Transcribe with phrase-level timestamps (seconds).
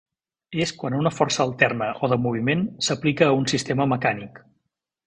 [0.63, 4.43] És quan una força alterna o de moviment s'aplica a un sistema mecànic.